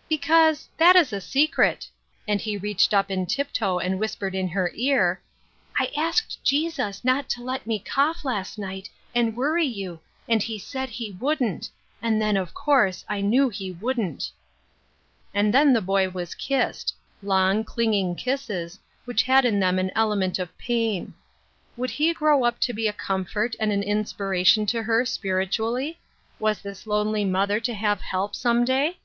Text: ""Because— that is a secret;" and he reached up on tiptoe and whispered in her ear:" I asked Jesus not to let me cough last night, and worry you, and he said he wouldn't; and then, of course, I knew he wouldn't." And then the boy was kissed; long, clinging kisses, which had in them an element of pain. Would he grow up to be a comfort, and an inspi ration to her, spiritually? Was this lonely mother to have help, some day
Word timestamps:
""Because— 0.10 0.68
that 0.76 0.96
is 0.96 1.14
a 1.14 1.18
secret;" 1.18 1.88
and 2.28 2.42
he 2.42 2.58
reached 2.58 2.92
up 2.92 3.10
on 3.10 3.24
tiptoe 3.24 3.78
and 3.78 3.98
whispered 3.98 4.34
in 4.34 4.46
her 4.48 4.70
ear:" 4.74 5.18
I 5.80 5.90
asked 5.96 6.44
Jesus 6.44 7.02
not 7.06 7.30
to 7.30 7.42
let 7.42 7.66
me 7.66 7.78
cough 7.78 8.22
last 8.22 8.58
night, 8.58 8.90
and 9.14 9.34
worry 9.34 9.64
you, 9.64 10.00
and 10.28 10.42
he 10.42 10.58
said 10.58 10.90
he 10.90 11.12
wouldn't; 11.18 11.70
and 12.02 12.20
then, 12.20 12.36
of 12.36 12.52
course, 12.52 13.02
I 13.08 13.22
knew 13.22 13.48
he 13.48 13.70
wouldn't." 13.72 14.30
And 15.32 15.54
then 15.54 15.72
the 15.72 15.80
boy 15.80 16.10
was 16.10 16.34
kissed; 16.34 16.94
long, 17.22 17.64
clinging 17.64 18.14
kisses, 18.14 18.78
which 19.06 19.22
had 19.22 19.46
in 19.46 19.58
them 19.58 19.78
an 19.78 19.90
element 19.94 20.38
of 20.38 20.58
pain. 20.58 21.14
Would 21.78 21.92
he 21.92 22.12
grow 22.12 22.44
up 22.44 22.60
to 22.60 22.74
be 22.74 22.88
a 22.88 22.92
comfort, 22.92 23.56
and 23.58 23.72
an 23.72 23.80
inspi 23.82 24.28
ration 24.32 24.66
to 24.66 24.82
her, 24.82 25.06
spiritually? 25.06 25.98
Was 26.38 26.60
this 26.60 26.86
lonely 26.86 27.24
mother 27.24 27.58
to 27.60 27.72
have 27.72 28.02
help, 28.02 28.34
some 28.36 28.66
day 28.66 28.98